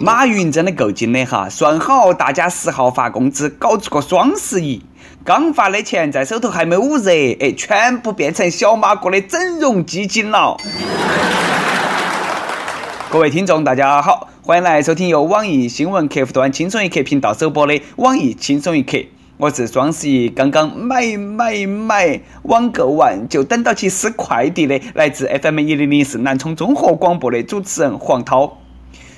[0.00, 4.82] 马云真的够精的哈，算好大家十号发工资，搞出个双十一，
[5.24, 10.56] 刚发的钱在手头还没捂热，哎，全部变成小马哥的整容基金了。
[13.10, 18.98] 各位听众，大家好，欢迎来收听由网易新闻客户端轻松一刻频道首播的网易轻松一刻。
[19.42, 28.58] 我是双十一刚刚买买买网购完就等到去撕快递的，来自 FM 一零零四南充综合广播的主持人黄涛。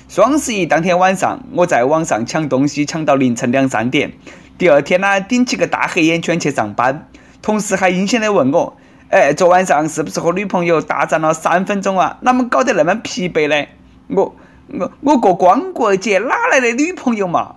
[0.09, 4.13] 双十一当天晚上，我在网上抢东西，抢到凌晨两三点。
[4.57, 7.07] 第二天呢，顶起个大黑眼圈去上班，
[7.43, 8.75] 同事还阴险的问我
[9.11, 12.17] ：“哎，昨晚上是不是和女朋友大战了三分钟啊？
[12.21, 13.67] 哪么搞得那么疲惫呢？”
[14.09, 14.35] 我
[14.73, 17.53] 我我过光棍节哪来的女朋友嘛？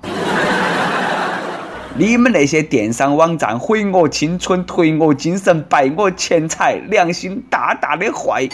[1.98, 8.48] 你们那些电商网站毁我青春，颓我精神，败我钱财，良心大大的坏。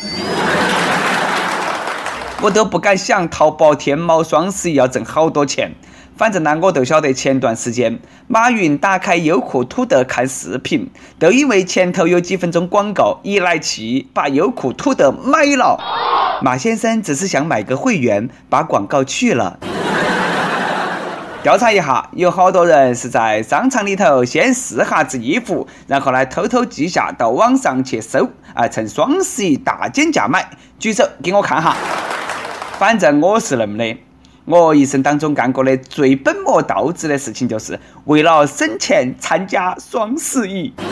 [2.41, 5.73] 我都不敢想，淘宝、天猫双十一要挣好多钱。
[6.17, 15.79] 反正呢，我都晓得前段时间马云打开优酷土豆看视频，都因为前头有几分钟广告，一来气把优酷土豆买了。
[16.41, 19.59] 马先生只是想买个会员，把广告去了。
[21.45, 30.49] 调查一下，有好多人是在商场里头先试下子衣服，然后呢偷偷记下到网上去搜，啊，趁双十一大减价买。
[30.79, 31.77] 举手给我看哈。
[32.79, 33.95] 反正我是那么的，
[34.47, 40.73] 我一生当中干过的最本末倒置的事情，就是为了省钱参加双十一。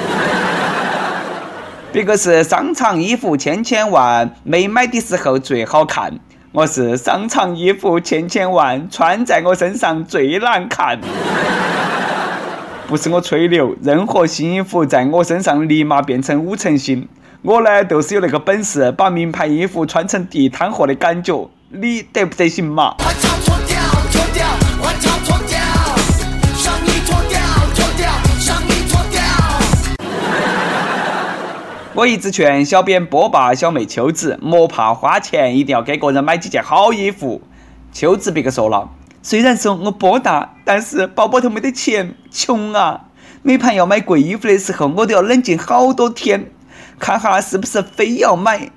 [1.94, 6.10] 别个是商场衣服千千万，没买的时候最好看；
[6.54, 11.00] 我是商场衣服千千万，穿在我身上最难看。
[12.86, 17.08] 不是我吹牛，任何新衣服在我身上立马变成五成新。
[17.40, 21.48] 我呢，都是有那个本事，把名牌衣服穿成地摊货的感觉。
[21.70, 22.96] 你得不得行嘛？
[31.94, 37.42] 我一直劝小编波霸小妹秋子，莫怕花钱，一定要给个人买几件好衣服。
[37.92, 38.90] 秋子别个说了，
[39.22, 43.08] 虽然说我波大，但是包包头没得钱，穷啊！
[43.42, 46.50] 每盘要买贵衣服的时候，我都要冷静好多天，
[46.98, 48.70] 看哈是不是非要买。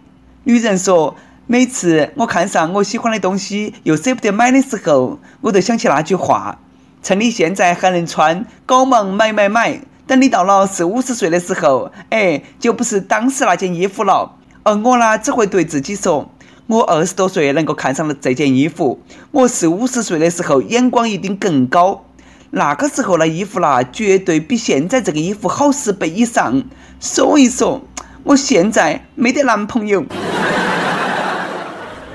[0.44, 1.16] 女人说。
[1.48, 6.58] 每次我看上我喜欢的东西又舍不得买的时候，我都想起那句话：
[7.04, 9.80] 趁你现在还能穿，搞忙买买买。
[10.08, 14.36] 等你到了四五十岁的时候，哎，就不是当时那件衣服了。
[14.64, 16.32] 而我呢，只会对自己说：
[16.68, 19.02] 我二十多岁能够看上了这件衣服，
[19.32, 22.06] 我四五十岁的时候眼光一定更高。
[22.52, 26.64] 那个时候的衣服啦，绝对比现在这个衣服好十倍以上。
[27.00, 27.82] 所以说，
[28.24, 30.06] 我现在没得男朋友。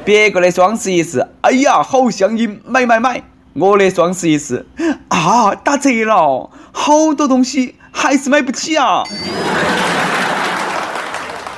[0.05, 3.23] 别个的双十一是，哎呀，好香烟，买买买！
[3.53, 4.67] 我的双十一是，
[5.09, 9.05] 啊，打折了，好多东西还是买不起啊！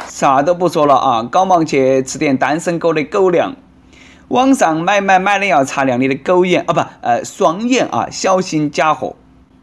[0.08, 3.54] 啥都不说了啊，赶忙去吃点单身狗的狗粮。
[4.26, 9.14] 网上买买买的要擦亮你的狗眼啊，不，呃，双眼啊，小心假货。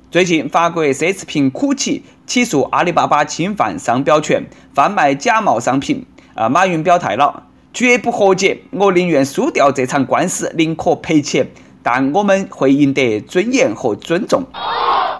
[0.09, 6.05] 最近，法国奢侈品酷奇起诉阿里巴巴侵犯商标权，贩卖假冒商品。
[6.33, 7.43] 啊，马云表态了。
[7.73, 11.47] 绝不和解，我宁愿输掉这场官司，宁可赔钱，
[11.91, 14.43] 但我们会赢得尊严和尊重。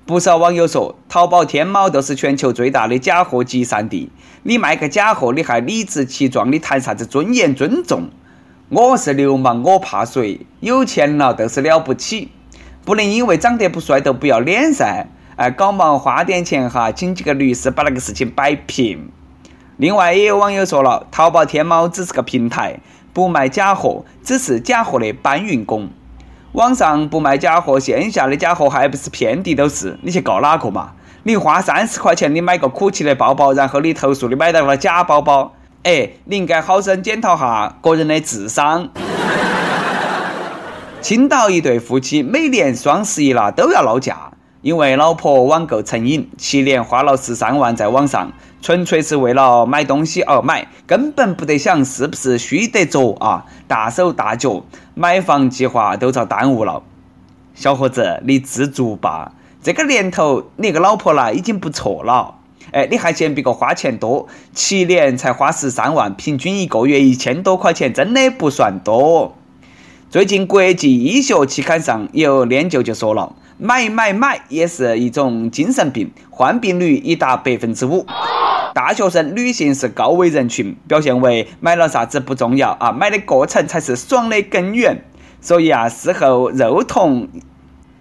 [0.05, 4.11] 不少网友说，淘宝、天猫都是全球最大的假货集散地。
[4.43, 8.09] 你卖个假货，你还理直气壮，你谈啥子尊严、尊重？
[8.69, 10.41] 我是流氓，我怕谁？
[10.59, 12.29] 有钱了都是了不起，
[12.85, 15.07] 不能因为长得不帅都不要脸噻！
[15.37, 19.09] 哎，搞忙花点钱哈，请几个律师把那个事情摆平。
[19.77, 22.79] 另外，也有网友说了，淘宝、天猫只是个平台，
[23.11, 25.89] 不卖假货，只是假货的搬运工。
[26.53, 29.99] 网上不卖假货，线下的假货还不是遍地都是？
[30.01, 30.93] 你去告哪个嘛？
[31.23, 38.89] 你花三十块钱你买个酷奇的包包，然后你投诉你买到了假包包，哎，你应该好生检讨下个人的智商。
[41.01, 44.31] 青岛一对夫妻每年双十一了都要闹架。
[44.61, 53.45] 因为老婆网购成瘾，七年花了十三万在网上，纯粹是为了买东西而买，根本不得想是不是虚得着啊！
[53.69, 54.65] 大手大脚，
[54.95, 56.83] 买房计划都遭耽误了。
[57.55, 59.31] 小伙子，你知足吧，
[59.63, 62.35] 这个年头你个老婆啦已经不错了。
[62.71, 64.27] 哎，你还嫌别个花钱多？
[64.53, 69.35] 七年才花十三万，平均一个月一千多块钱，真的不算多。
[70.09, 73.33] 最近国际医学期刊上有研究就说了。
[73.61, 78.05] 买买买也是一种精神病，患病率已达百分之五。
[78.73, 85.03] 大学生女性是高危人群，表现为买了啥子不重要啊，买的过程才是爽的根源。
[85.41, 87.27] 所以啊，事后肉痛，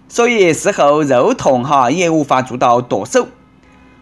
[0.07, 3.27] 所以事后肉痛哈也无法做到剁手。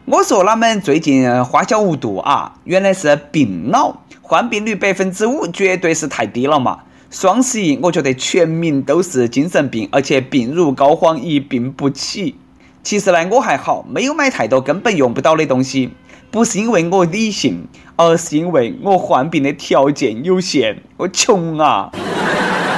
[0.05, 6.81] 我说他们最近花销无度啊，原来是病了，患病率百分之五，绝对是太低了嘛。
[7.19, 12.35] 双十一，我觉得全民都是精神病，而且病入膏肓，一病不起。
[12.83, 15.89] 其实呢，我还好，没有买太多根本用不到的东西，
[16.29, 21.89] 不是因为我理性，而是因为我患病的条件有限，我穷啊。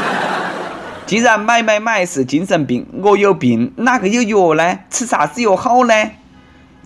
[1.05, 4.79] 既然买买买是精神病，我有病，哪个有药呢？
[4.89, 5.93] 吃啥子药好呢？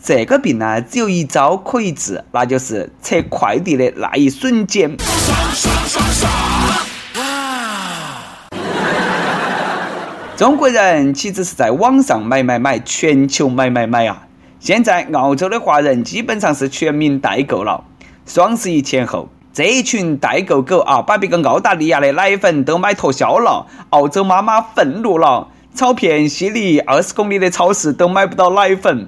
[0.04, 4.98] 这个病呢，只有一招可以治，那就是拆快递的那一瞬间。
[10.36, 14.24] 中国人岂止是在网上买买买，全球买买买啊！
[14.60, 17.84] 现在澳洲的华人基本上是全民代购了。
[18.26, 23.68] 双十一前后，这一群代购狗啊，把别个澳大利亚的奶粉都买脱销了。
[23.92, 29.08] 澳洲妈妈愤怒了，草片西里二十公里的超市都买不到奶粉。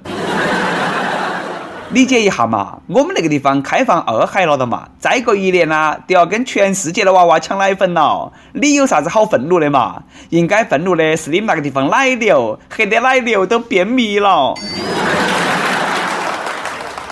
[1.92, 8.32] 理解一下嘛，我们那个地方开放二孩了的嘛，再过一年呢，都要跟全世界的娃娃抢奶粉了。
[8.54, 10.02] 你有啥子好愤怒的嘛？
[10.30, 14.54] 应该愤怒的是你们那个地方奶牛，黑的奶牛都便秘了。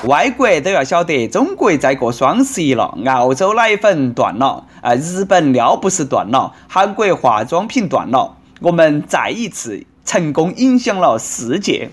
[0.06, 11.90] 外国都要晓得，中国在过双十一了，澳洲奶粉断了，啊，日本尿不湿断了，韩国化妆品断了，我们再一次成功影响了世界。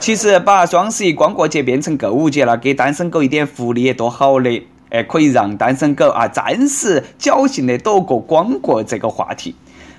[0.00, 9.54] 其实把双十一光棍节变成购物节了，给单身狗一点福利也多好的，哎，可以让单身狗啊暂时侥幸的躲过光棍这个话题，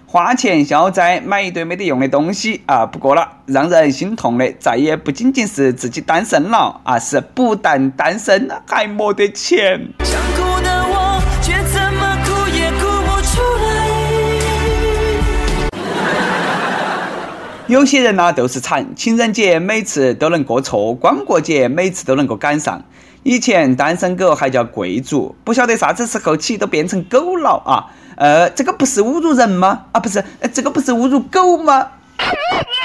[0.08, 2.84] 花钱消灾，买一堆没得用的东西啊！
[2.84, 9.88] 不过了，让人心痛的再也不仅仅是自己单身了啊，是不但单身还没得钱。
[17.72, 22.84] 有些人呢都是惨，情人节每次都能过错，光棍节每次都能够赶上。
[23.24, 27.88] 以前单身狗还叫贵族，不晓得啥子时候起都变成狗了啊！
[28.18, 29.86] 呃，这个不是侮辱人吗？
[29.94, 30.22] 啊，不是，
[30.52, 31.88] 这个不是侮辱狗吗？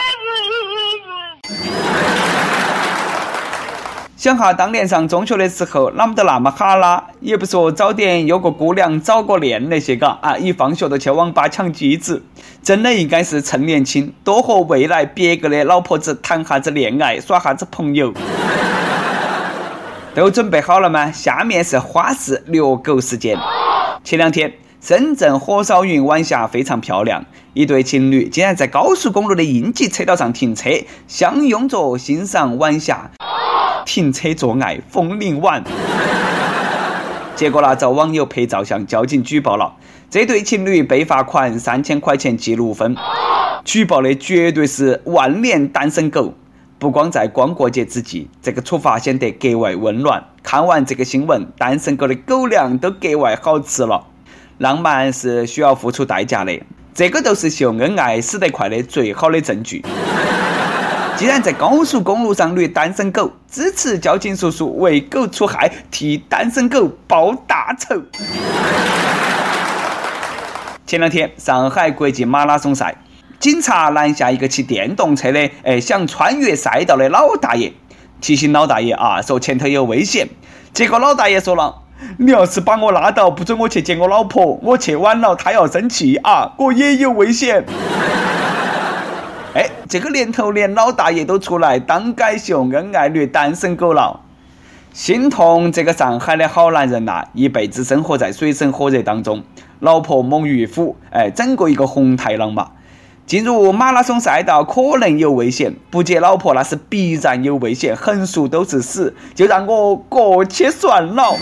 [4.26, 12.20] 想哈，当年上中学的时候，哪么都那么哈啦，也不说早点有个姑娘早个恋那些嘎啊，一放学就去网吧抢机子，
[12.60, 18.12] 真的应该是趁年轻，多和未来别个的老婆子谈下子恋爱，耍下子朋友。
[20.12, 21.12] 都准备好了吗？
[21.12, 23.38] 下面是花式虐狗事件。
[24.02, 27.24] 前两天，深圳火烧云晚霞非常漂亮，
[27.54, 30.68] 一对情侣竟然在高速公路的应急车道上停车，
[31.06, 33.08] 相拥着欣赏晚霞。
[33.86, 35.64] 停车做爱，风铃晚。
[37.34, 39.72] 结果呢，遭网友拍照向交警举报了。
[40.10, 42.96] 这对情侣被罚款三千块钱，记录分。
[43.64, 46.34] 举报的绝对是万年单身狗。
[46.78, 50.22] 不光在光过节之际，这个处罚显得格外温暖。
[50.42, 54.06] 看完这个新闻，单身狗的狗粮都格外好吃了。
[54.58, 56.58] 浪漫是需要付出代价的，
[56.94, 59.82] 这个都是秀恩爱死得快的最好的证据。
[61.16, 68.02] 既然在高速公路上虐单身狗，支持交警叔叔为狗除害，替单身狗报大仇。
[70.86, 72.96] 前两天，上海国际马拉松赛，
[73.40, 77.72] 警察拦下一个骑电动车的，哎，想穿越赛道的老大爷，
[78.20, 80.28] 提醒老大爷啊，说前头有危险。
[80.74, 81.76] 结果老大爷说了
[82.18, 87.64] ：“你要是把我拉倒，不准我去见我老婆，我去晚了，她要生气啊，我也有危险。”
[89.88, 94.20] 这个年头连老大爷都出来当街秀恩爱虐单身狗了，
[94.92, 99.44] 心痛这个上海的好男人呐，一辈子生活在水深火热当中，
[99.78, 102.70] 老婆猛于虎，哎，整个一个红太狼嘛。
[103.26, 111.36] 进入马拉松赛道可能有危险，不接老婆那是必然有危险，横竖都是死，就让我过去算了。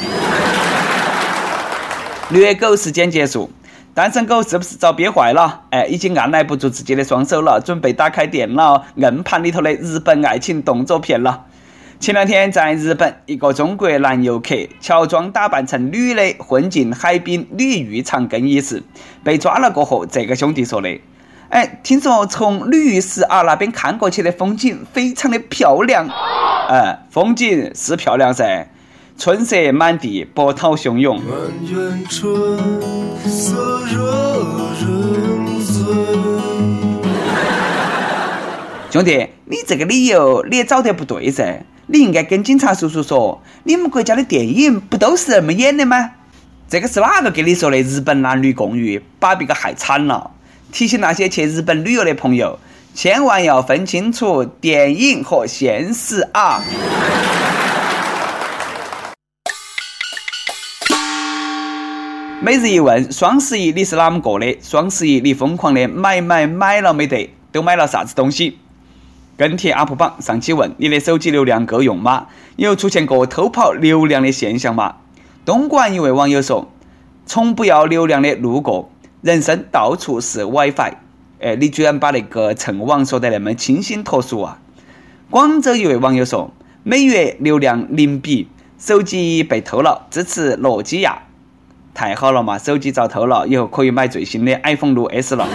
[2.29, 3.51] 虐狗时间结束。
[3.95, 5.63] 单身狗是不是遭憋坏了？
[5.71, 11.45] 哎，已经按耐不住自己的双手了，准备打开电脑硬盘里头的日本爱情动作片了。
[12.01, 18.83] 前两天在日本，一个中国男游客乔装打扮成女的，混进海滨女浴场更衣室，
[19.23, 21.01] 被抓了过后，这个兄弟说的
[21.51, 26.09] ：“哎，听说从女浴室啊那边看过去的风景非常的漂亮。
[26.69, 28.67] 嗯，风景是漂亮噻。”
[29.17, 31.21] 春色满地，波涛汹涌。
[38.91, 46.11] 兄弟，你这个理由你也找得不对噻，你应该跟警察叔叔说，你们国家的电影不都是这么演的吗？
[46.69, 47.81] 这个是哪个跟你说的？
[47.83, 50.33] 日本男女共浴，把别个害惨了。
[50.73, 52.59] 提醒那些去日本旅游的朋友，
[52.95, 56.63] 千万要分清楚电影和现实啊！
[62.45, 64.59] 每日一问：双十一你是哪么过的？
[64.61, 67.31] 双十一你疯狂的买买买了没得？
[67.51, 68.59] 都买了啥子东西？
[69.39, 72.27] 跟帖 UP 榜上期问：你的手机流量够用吗？
[72.57, 74.97] 有出现过偷跑流量的现象吗？
[75.47, 76.71] 东莞一位网友说
[77.25, 78.91] ：“从不要流量的路过，
[79.23, 80.93] 人生到处是 WiFi。”
[81.41, 84.59] 哎，你居然把那个蹭网说得那么清新脱俗啊！
[85.31, 86.53] 广州一位网友说
[86.85, 88.49] ：“每月流量零比，
[88.79, 91.23] 手机被偷了，支持诺基亚，
[91.95, 92.59] 太好了嘛！
[92.59, 95.47] 手机遭偷了，以后可以买最新的 iPhone 六 S 了。”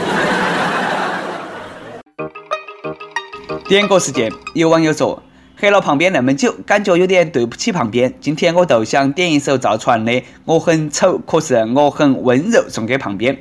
[3.68, 5.22] 点歌时间，有网友说
[5.60, 8.14] ：“黑了旁边那么久，感觉有点对不起旁边。
[8.22, 10.12] 今天我就想点一首赵传的
[10.46, 13.38] 《我很丑，可是我很温柔》送给旁边。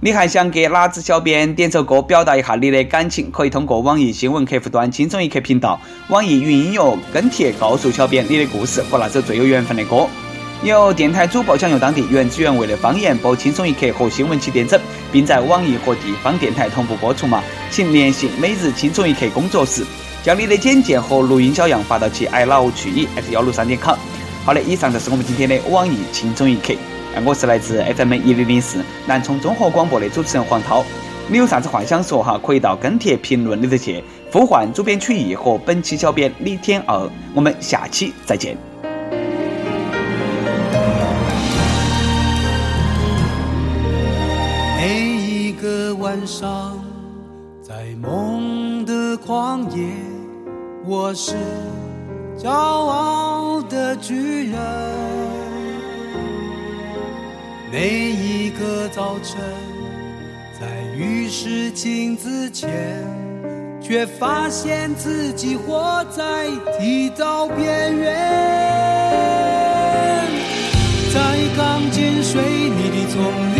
[0.00, 3.30] 你还想给哪只小编点首歌，表达一下你的感情？
[3.30, 5.78] 可以通过网易新闻客户端‘轻松一刻’频道、
[6.08, 10.08] 网易云音乐跟帖告诉小编你的故事和那首最有缘分的歌。”
[10.62, 14.78] 有电台主播想用当地原汁原味的方言播《轻松一刻》和新闻七点整，
[15.10, 17.42] 并在网易和地方电台同步播出嘛？
[17.70, 19.82] 请联系每日轻松一刻工作室，
[20.22, 23.96] 将你的简介和录音小样发到其 i love 去你 at 幺六三点 com。
[24.44, 26.74] 好的，以上就是我们今天的网易轻松一刻。
[27.24, 30.84] 我是来自 FM 一零零四南充综合广播的主持人黄涛。
[31.26, 32.38] 你有啥子话想说哈？
[32.44, 37.10] 可以到跟帖评论里头去呼唤主编曲艺和本期小编李天二。
[37.34, 38.69] 我们下期再见。
[49.60, 49.84] 的旷野，
[50.86, 51.34] 我是
[52.38, 54.58] 骄傲的巨人。
[57.70, 59.38] 每一个早晨，
[60.58, 62.70] 在浴室镜子前，
[63.80, 66.48] 却发现自己活在
[66.78, 68.16] 剃刀边缘，
[71.12, 71.20] 在
[71.56, 73.22] 钢筋水泥的丛
[73.54, 73.59] 林。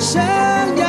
[0.00, 0.79] 生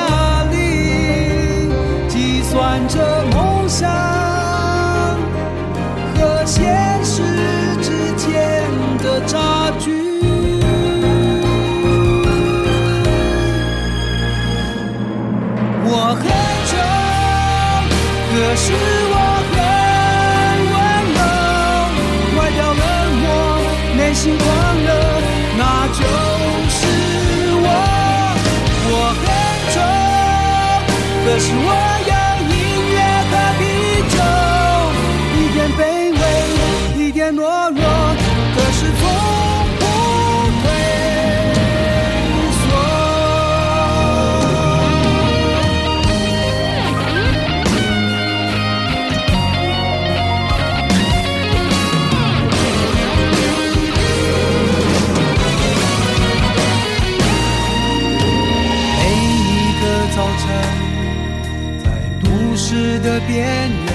[63.12, 63.92] 的边缘，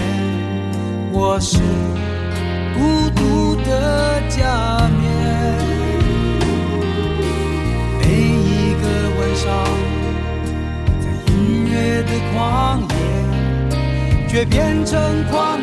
[1.11, 1.56] 我是
[2.76, 5.02] 孤独的假面。
[7.99, 8.85] 每一个
[9.16, 9.46] 晚上，
[11.00, 12.37] 在音乐的旷
[12.90, 15.58] 野，却变成狂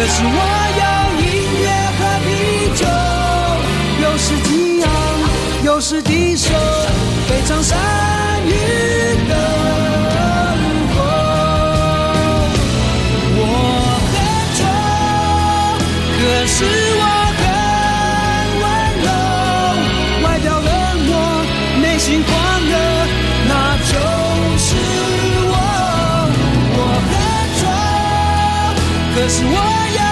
[0.00, 0.28] 可是我
[0.80, 0.82] 要
[1.20, 1.24] 音
[1.60, 2.28] 乐和啤
[2.74, 2.82] 酒，
[4.02, 4.88] 有时激昂，
[5.62, 6.54] 有时低首，
[7.28, 7.76] 非常善
[8.46, 8.48] 于
[9.28, 9.36] 等
[29.20, 29.52] 可是我
[29.98, 30.09] 要